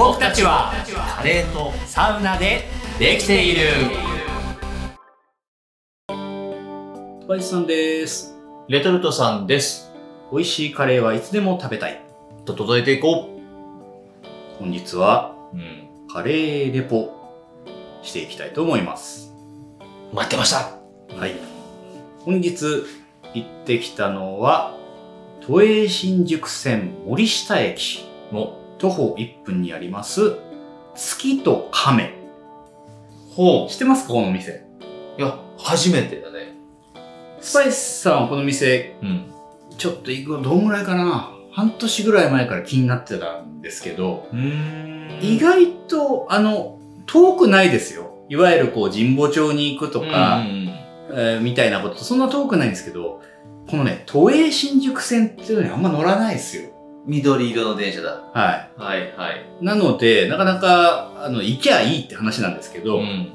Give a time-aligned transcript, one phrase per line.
[0.00, 0.72] 僕たちは
[1.14, 2.62] カレーとサウナで
[2.98, 3.66] できている
[6.08, 8.34] トバさんです。
[8.66, 9.92] レトルトさんです。
[10.32, 12.02] 美味しいカレーはいつでも食べたい。
[12.46, 13.28] と届いていこ
[14.58, 15.58] 本日はう。
[15.58, 16.08] うん。
[16.10, 17.12] カレーレポ
[18.00, 19.34] していきたいと思います。
[20.14, 20.78] 待ってました。
[21.14, 21.34] はい。
[22.20, 22.64] 本日
[23.34, 24.74] 行ってきたのは、
[25.42, 30.38] 都営新宿線森下駅の徒歩1分にあります、
[30.94, 32.14] 月と亀。
[33.36, 34.52] ほ知ってますかこのお店？
[34.52, 35.20] う。
[35.20, 36.54] いや、初めてだね。
[37.40, 39.32] スパイスさんはこの店、うん。
[39.76, 41.30] ちょっと行くのどんぐらいかな？
[41.52, 44.28] 半年ぐらい前から気になってたんですけど、
[45.20, 48.24] 意外と、あの、遠くないですよ。
[48.28, 50.68] いわゆるこう、神保町に行くとか、うん
[51.12, 53.20] えーみたいなこと、そんな遠くないんですけど、
[53.68, 56.69] このね、都営新宿線っていうのにあんま乗らないですよ。
[57.06, 58.22] 緑色の電車だ。
[58.34, 59.46] ははいはい。
[59.60, 59.64] い。
[59.64, 63.32] なので、なかなか、あの、行きゃいいって話なんですけど、ん。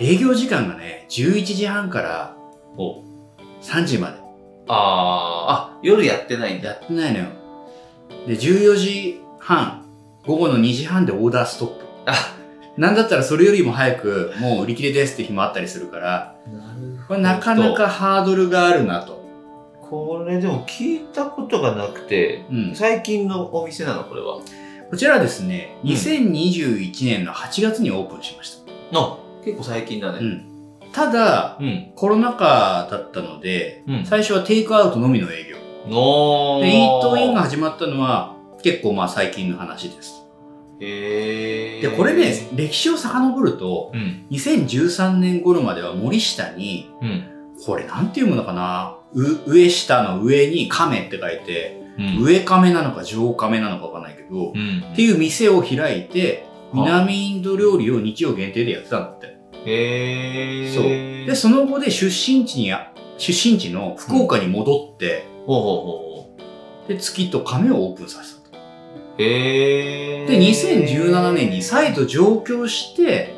[0.00, 2.36] 営業時間がね、11時半から
[2.76, 3.02] お
[3.62, 4.18] 3時まで
[4.68, 6.68] あー、あ、夜やってないんだ。
[6.68, 7.26] やってないのよ。
[8.26, 9.84] で、14時半、
[10.26, 11.84] 午後の2時半でオーダーストップ。
[12.06, 12.12] あ、
[12.76, 17.88] なんだったらそれよりも早く、もう売り切れですって日もあったりするから、なるこれなかなか。
[17.88, 19.17] ハードルがあるなと。
[19.90, 22.74] これでも聞いたことがなくて、うん。
[22.74, 24.40] 最近のお店なのこれは。
[24.90, 28.98] こちらはですね、うん2021年の8月にオープンしました。
[28.98, 30.18] あ、結構最近だね。
[30.20, 30.44] うん。
[30.92, 31.92] ただ、うん。
[31.94, 35.56] コロナ禍だったので、うん最初はテイクアウトのみの営業。
[35.86, 40.26] で、イートインが始まったのは結構まあ最近の話です。
[40.80, 41.90] へー。
[41.90, 44.26] で、これね、歴史を遡ると、うん。
[44.30, 47.24] 2013年頃までは森下に、うん。
[47.64, 48.94] これなんて読むのかな？
[48.94, 52.22] う上下の上に亀って書いて、うん。
[52.22, 54.84] 上亀なのか上亀なのかわかんないけど、うん。
[54.92, 59.38] っていう店を開いて、はあ南インド料理を日曜限定でやってたんだって。
[59.64, 60.74] へー。
[60.74, 66.08] そうで、その後で出身地にや、出身地の福岡に戻って、ほうほうほうほ
[66.88, 68.58] で、月と亀をオープンさせたと。
[68.58, 69.22] う。
[69.22, 70.26] へー。
[70.26, 73.34] で、2017年に再度上京して、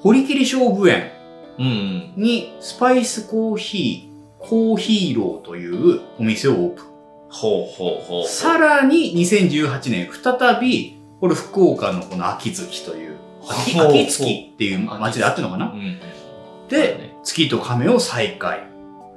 [0.00, 1.10] 堀切勝負園
[1.58, 2.12] うんうん。
[2.16, 4.09] にスパイスコーヒー、
[4.40, 6.86] コーヒーローというお店をオープン。
[7.28, 8.26] ほうほうほう。
[8.26, 15.72] さらに2018年、再び、これ福岡のこの秋月という、秋秋月っていう町であってるのかな？
[15.72, 15.98] うん。
[16.68, 18.64] で、月と亀を再開。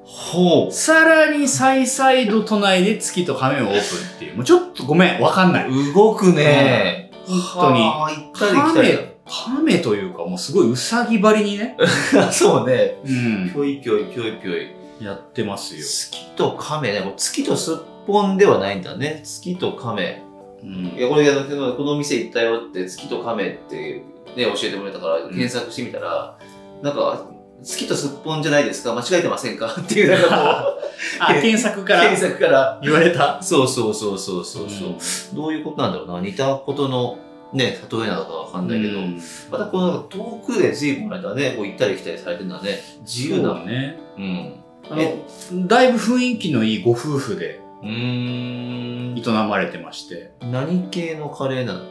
[0.04, 0.72] ほう。
[0.72, 3.80] さらに再々度都内で月と亀をオープン
[4.16, 4.36] っていう。
[4.36, 5.94] もうちょっとごめん、わかんない。
[5.94, 7.10] 動くね。
[7.26, 7.80] 本当に。
[7.82, 11.78] はあ行ったり来たり亀、亀というかもうすごいうさぎ張りにね、
[12.14, 12.30] だ。
[12.34, 12.98] そうね。
[13.06, 14.83] うん、ぴょいぴょいぴょいぴょい。
[15.00, 15.82] やってますよ。
[15.84, 17.02] 月と亀ね。
[17.02, 17.78] もう月とすっ
[18.08, 19.22] ぽんではないんだね。
[19.24, 20.22] 月と亀。
[20.64, 24.04] うんいや、これ、このこの店行ったよって、月と亀って
[24.38, 26.38] ね、教えてもらったから、検索してみたら、
[26.82, 27.26] なんか、
[27.62, 28.94] 月とすっぽんじゃないですか？
[28.94, 29.68] 間違えてませんか？
[29.80, 30.78] っていう、なんか
[31.20, 32.80] あ、検索かこう、ら検索から。
[32.84, 33.42] 言われた。
[33.42, 36.22] そうそうそうそうそうそう、どういうことなんだろうな？
[36.22, 37.18] 似たことの、
[37.54, 39.22] ね、例えなのかわかんないけど、うん
[39.52, 42.80] またこの遠くで随分間ね、こう行ったり来たりされてるんだね。
[43.02, 43.54] 自由な。
[43.64, 44.00] ね。
[44.18, 44.63] うん。
[44.90, 49.18] あの、だいぶ雰囲気のいいご夫婦でうーん。
[49.18, 50.32] 営まれてまして。
[50.42, 51.86] 何系のカレーなの？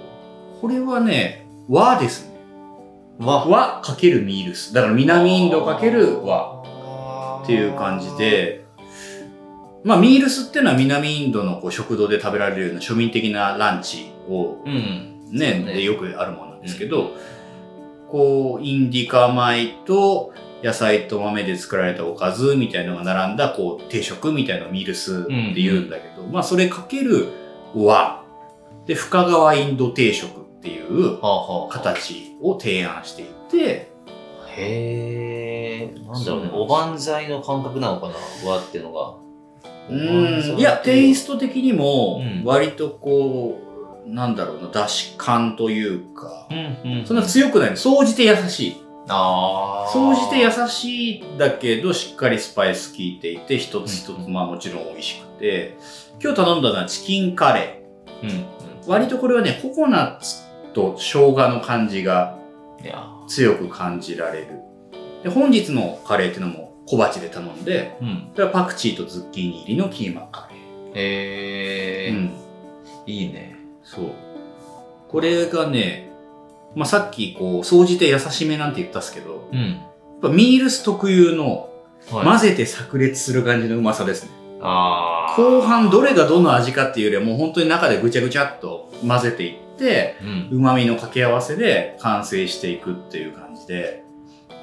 [0.60, 2.36] これはね、和ですね。
[3.18, 3.46] 和。
[3.46, 4.72] 和かけるミールス。
[4.72, 6.62] だから南インドかける和
[7.42, 8.14] っていう感じ。
[8.16, 8.64] で、
[9.84, 15.08] まあミールスっていうのは南インドのこう食堂で食べられるような庶民的なランチをうん。
[15.32, 17.12] ね、そうねでよくあるものなんですけど、
[18.10, 27.28] こう、インディカ米と野菜と豆で作られたおかずみたいなのが並んだ、こう、定食みたいなのをミールスって言うんだけど、まあ、それかける
[27.74, 28.22] 和。
[28.86, 31.72] で、深川インド定食っていうはあはあ。
[31.72, 33.92] 形を提案していて、
[34.56, 36.00] へえ。
[36.06, 36.50] なんだろうね。
[36.52, 38.14] おばんざいの感覚なのかな
[38.44, 39.14] 和っていうのが。
[39.90, 41.34] うん、いや、テイスト。
[41.34, 43.58] ト的にもうん、割とこ
[44.06, 47.06] う、なんだろうな、だし感というか、うんうん。
[47.06, 47.76] そんな強くないの。
[47.76, 48.81] 総じて優しい。
[49.08, 49.92] ああ。
[49.92, 55.76] 総じて優しいんだけど、しっかりスパイス効いていて、一つ一つ、まあもちろん美味しくて、
[56.22, 57.82] 今日頼んだのはチキンカレ
[58.22, 58.30] うん。
[58.30, 58.36] うん。
[58.36, 58.44] ー。
[58.86, 62.38] 割とこれはね、ココナッツと生姜の感じが。
[63.28, 64.60] 強く感じられる。
[65.22, 68.30] で、本日のカレーっていうのも小鉢で頼んで、うん。
[68.34, 70.56] これはパクチーとズッキーニ入りのキーマカレ
[71.00, 72.10] へえ。
[72.10, 72.16] ー。
[72.16, 72.32] うん。
[73.06, 73.56] いいね。
[73.82, 74.10] そう。
[75.08, 76.11] これがね、
[76.74, 79.60] まあ、さっきこう、総じて優しめなんて言ったっすけど、うん。
[79.60, 81.68] やっぱミールス特有の
[82.10, 84.30] はい混ぜて炸裂する感じのうまさですね。
[84.60, 85.40] ああ。
[85.40, 90.48] 後半どれがどの味かっていうよりはもう本当に中でぐちゃぐちゃっと混ぜていって、て、うん。
[90.58, 94.04] 旨味の掛け合わせで完成していくっていう感じで、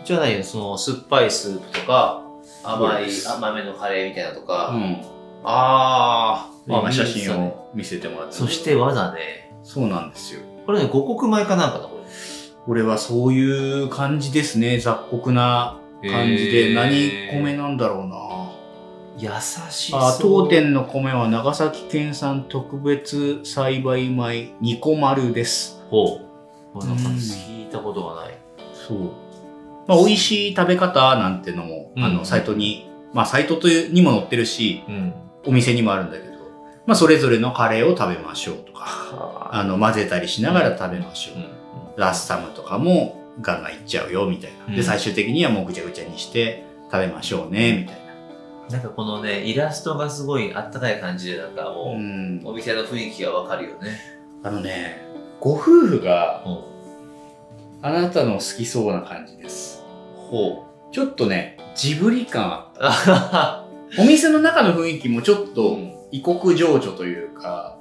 [0.05, 2.23] じゃあ何その、酸っぱいスープとか、
[2.63, 4.69] 甘いそうで、甘めのカレーみたいなとか。
[4.69, 4.97] うん。
[5.43, 9.53] あー、今写いいですね真を見せてもらってそして和だね。
[9.63, 10.41] そうなんですよ。
[10.65, 11.98] これね、五穀米かなんかだ、こ
[12.73, 12.81] れ。
[12.81, 14.79] これはそういう感じですね。
[14.79, 16.69] 雑穀な感じで。
[16.69, 18.15] へー何米なんだろうな。
[19.17, 19.29] 優
[19.69, 20.01] しそう。
[20.01, 25.83] あ当店の米は長崎県産特別栽培米ニコ丸です。
[25.89, 26.19] ほ
[26.75, 26.77] う。
[26.79, 28.37] なんかうん聞いたことがない。
[28.73, 28.99] そう。
[29.87, 35.13] まあ、美味しい食べ方なんてのも、あうんの、サイトに、まあ、サイトというにも載ってるし、うん。
[35.47, 36.33] お店にもあるんだけど、
[36.85, 41.37] まあ、それぞれのカレーを食べましょうとか、あの、混ぜたりしながら食べましょう。
[41.37, 41.58] うん
[41.99, 44.65] ラスタムとかもガンガンいっちゃうよ、みたいな。
[44.69, 48.09] うんで、最終的にはもうぐちゃぐちゃにして食べましょうね、みたい
[48.71, 51.71] なんかこのね、イラストがすごいあったかい感じで、なんかな。
[51.71, 52.41] もう、ん。
[52.45, 53.99] お店の雰囲気がわかるよね。
[54.43, 55.01] あのね、
[55.39, 56.63] ご夫婦がほ
[57.81, 59.83] あなたの好きそうな感じです。
[60.15, 60.19] う。
[60.29, 60.93] ほう。
[60.93, 63.65] ちょっとね、ジブリ感あった。
[64.01, 67.77] お店の中の雰囲気もちょっとうん異国情緒というか、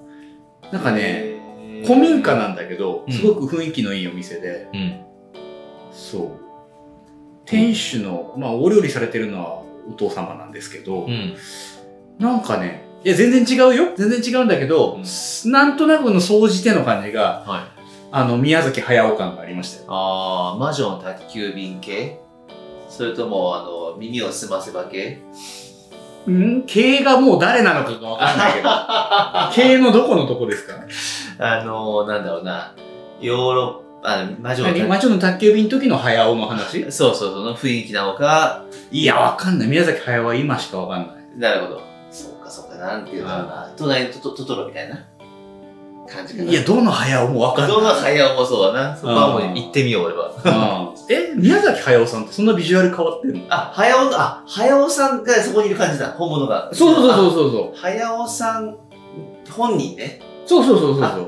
[0.73, 1.38] なんかね、
[1.87, 5.01] 古民家なんだけど、うんすごく雰囲気のいいお店で、うん。
[5.93, 6.31] そう。
[7.47, 11.35] 店主の、まあ、お料理されてるのはお父様なんですけど、うん。
[12.19, 13.93] なんかね、いや、全然違うよ。
[13.97, 14.99] 全然違うんだけど、
[15.47, 17.63] なんとなくの総じての感じが、はい。
[18.11, 19.87] あの、宮崎駿感がありましたよ。
[19.89, 22.19] あー、魔女の宅急便系？
[22.89, 25.21] それとも、あの、耳を澄ませば系？
[26.29, 26.65] ん？
[26.67, 28.69] 系がもう誰なのかがわかんないけど。
[29.55, 30.75] 系のどこのとこですか？
[31.39, 32.75] あの、なんだろうな、
[33.21, 36.91] ヨーロッパ、魔女の魔女の宅急便の時の駿の話？
[36.91, 39.69] そうそう、その雰囲気なのか、いや、わかんない。
[39.69, 41.17] 宮崎駿は今しかわかんない。
[41.39, 41.83] なるほど。
[42.11, 43.73] そうか、そうか、なんていうのかな。
[43.77, 45.05] 隣のトトトトロみたいな
[46.09, 46.51] 感じかな。
[46.51, 47.77] いや、どの駿もわかんない。
[47.77, 48.97] どの早尾もそうだな。
[48.97, 50.93] そこはもう行ってみよう、俺は。
[50.93, 53.41] うんえ、宮崎駿さんってそんなビジュアル変わってんの？
[53.49, 56.09] あ、早尾の、あ、早尾さんがそこにいる感じだ。
[56.13, 56.71] 本物が。
[56.73, 57.31] そうそうそうう。
[57.31, 57.79] そうそう。
[57.79, 58.77] 早尾さん、
[59.51, 60.21] 本人ね。
[60.49, 61.01] そうそうそうそう。
[61.03, 61.19] だか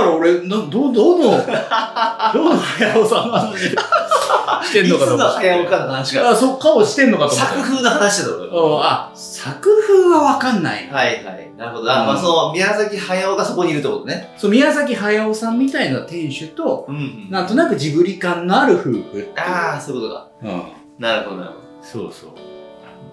[0.00, 1.30] ら俺、など、どの、
[2.32, 5.48] どの早尾さんの話してんのかといつの思って。
[5.48, 6.30] 早尾かの話が。
[6.30, 7.54] あ、そう、顔してんのかと思って。
[7.56, 8.76] 作風の話だろ。
[8.76, 10.96] うんあ、作風はわかんないな。
[10.96, 11.50] はいはい。
[11.58, 11.92] なるほど。
[11.92, 14.32] あ、まあ、うんその、宮崎駿がそこにいるってことね。
[14.38, 19.28] そう、宮崎駿さんみたいな店主と、うんなんとなくジブリ感のある夫婦。
[19.36, 20.28] ああ、そういうことか。
[20.42, 20.62] うん。
[20.98, 22.30] なるほど、なるほそうそう。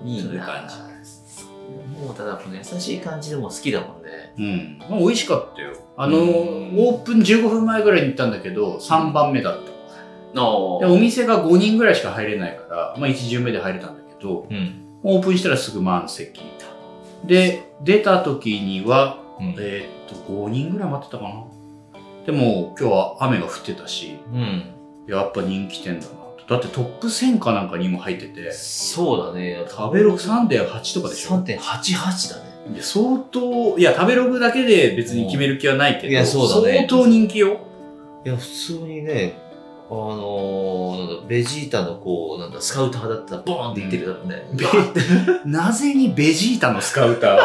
[0.06, 0.10] ど。
[0.10, 0.76] いいそういうな感じ
[2.02, 4.21] もうただこの優しい感じでも好きだもんね。
[4.38, 4.78] うん。
[4.90, 5.74] まあ、美味しかったよ。
[5.98, 9.72] あの、うんオープン15分前ぐらいに行ったんだけど、3番目だった。
[10.34, 14.86] ので、お店が5人ぐらいしか入れないから、まあ1巡目で入れたんだけど、うん。
[15.04, 16.42] オープンしたらすぐ満席。
[17.26, 21.44] で、出た時には、うんえーっと、5人ぐらい待ってたかな。
[22.26, 24.64] でも、今日は雨が降ってたし、うん。
[25.08, 26.46] やっぱ人気店だなと。
[26.48, 29.66] だってトップ1000かなんかにも入ってて、そうだね。
[29.70, 32.51] 食べログ3.8とかでしょ3.88だね。
[32.70, 36.78] で相当、いや、食べログだけで別に決める気はないけど、いやそうだね。
[36.78, 37.60] 相当人気よ。
[38.26, 39.34] いや、普通にね、
[39.90, 44.44] あのー、なんだ、ベジータのこう、なんだ、スカウターだったら、ボーンって言ってるからね。
[44.54, 44.66] ベ
[45.46, 47.36] なぜにベジータのスカウタ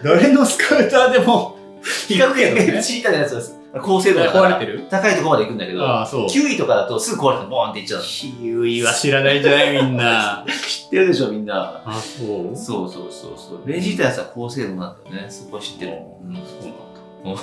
[0.00, 0.02] ー？
[0.04, 1.56] 誰のスカウターでも。
[2.08, 3.40] 比較的ベジータのやつは
[3.82, 4.86] 高精度だから壊れてる？
[4.88, 6.26] 高いところまで行くんだけど、ああ、そう。
[6.26, 8.06] 9位とかだとすぐ壊れてボーンっていっちゃうの。
[8.06, 10.44] キウイは知らないんじゃないみんな。
[10.66, 11.82] 知ってるでしょ、みんな。
[11.84, 12.56] あ、そう？
[12.56, 13.66] そうそうそうそう。
[13.66, 15.30] ベジータのやつは高精度なんだよね。
[15.30, 15.92] そこは知ってる。
[16.24, 17.42] うん、そうなんだ。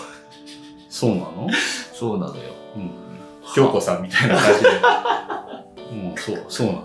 [0.89, 1.50] そうなの？
[1.94, 2.41] そうなのよ。
[2.75, 2.91] うん。
[3.53, 4.70] 京子さんみたいな感じで。
[5.91, 6.82] うん、そう、そうなんだ。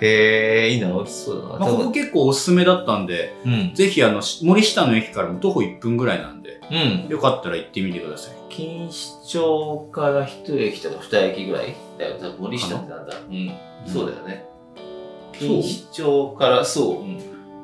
[0.00, 1.58] へえ、いいな、美味しそうだな。
[1.58, 3.72] まあ、ここ結構おすすめだったんで、うん。
[3.74, 7.08] ぜひあの、し森下の駅からも徒歩1分ぐらいなんで、うん。
[7.08, 8.34] よかったら行ってみてください。
[8.48, 12.16] 錦糸町から一駅とか二駅ぐらいだよ。
[12.38, 13.14] 森下ってなんだ。
[13.28, 13.52] うん。
[13.86, 14.44] そうだよね。
[15.38, 17.02] 錦糸町から、そう。
[17.02, 17.18] うん。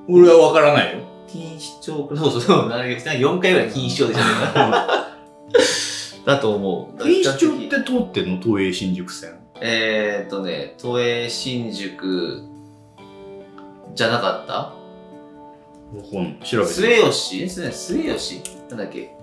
[0.08, 1.00] 俺はわからないよ。
[1.32, 2.68] 錦糸町から、そうそうそう。
[2.68, 4.86] 4回ぐらい錦糸町でじゃないかな。
[6.26, 7.04] だと思う。
[7.04, 8.42] 錦糸町って通ってんの？
[8.42, 9.38] 東映新宿線。
[9.60, 12.42] えーっとね、都営新宿
[13.94, 14.72] じゃなかった？
[16.10, 16.72] 本調べて。
[16.72, 17.42] 末吉？
[17.44, 18.42] え末末吉？
[18.70, 19.14] なんだっけ？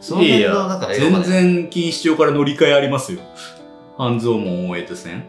[0.00, 3.20] その辺のなんか、全然錦糸町から乗り換えありますよ。
[3.96, 5.24] 半蔵門大江戸線。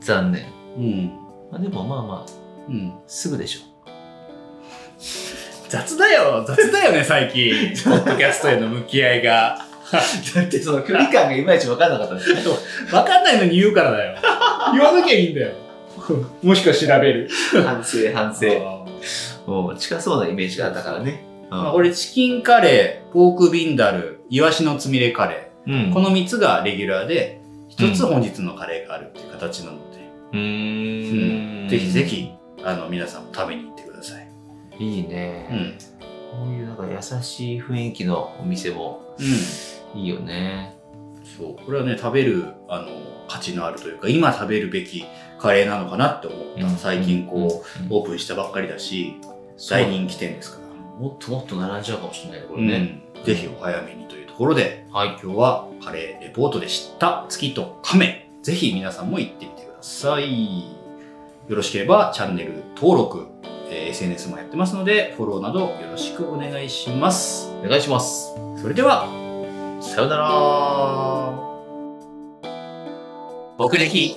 [0.00, 0.46] 残念。
[0.76, 1.06] うん。
[1.50, 2.32] まあ、でもまあまあ、
[2.68, 2.92] うん。
[3.06, 3.60] すぐでしょ。
[5.68, 7.52] 雑だよ雑だよね、最近。
[7.84, 9.66] ポッドキャストへの向き合いが。
[10.34, 12.56] だってその距離感がいまいち分かんなかったんですよ。
[12.92, 14.16] わかんないのに言うからだよ。
[14.72, 15.52] 言わなきゃいいんだよ。
[16.42, 17.28] もしくは調べる。
[17.64, 18.46] 反省、反省。
[19.46, 21.24] もう近そうなイメージがあったからね。
[21.50, 25.92] うんまあ、これチキンカレー、ポークビンダル、イワシのつみれカレうんー。
[25.92, 27.40] この3つがレギュラーで、
[27.76, 29.98] 1つうん本日のカレーがあるっていう形なので、
[30.32, 32.04] うーんぜひぜ。
[32.04, 32.30] ひ、
[32.64, 34.28] あの、皆さんも食べに行ってください。
[34.78, 35.48] いいね。
[35.50, 35.74] うん。
[36.30, 39.26] こういうなんか優しい雰囲気のお店もうん。
[39.94, 40.74] いいよね。
[41.38, 41.64] そう。
[41.64, 42.88] これはね、食べる、あの、
[43.28, 45.04] 価値のあるというか、今食べるべき
[45.38, 46.66] カレーなのかなって思った。
[46.66, 47.36] うん最近こ
[47.80, 49.16] う、うんオープンしたばっかりだし、
[49.70, 50.70] 大人気店ですから。
[51.00, 52.78] もっともっと並んじゃうかもしれないね、これうね。
[52.78, 53.02] ん。
[53.24, 55.08] ぜひお早めにというところで、はい。
[55.22, 58.28] 今日はカレーレポートで知った月と亀。
[58.42, 60.60] ぜひ皆さんも行ってみてください。
[61.48, 63.26] よろしければチャンネル登録、
[63.70, 67.52] えー SNS もやってますので、フォローなどよろしくお願いします。
[67.64, 68.34] お願いします。
[68.60, 69.06] それでは、
[69.80, 71.50] さよなら。
[73.56, 74.16] 僕歴